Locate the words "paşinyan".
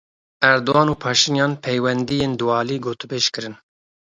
1.03-1.53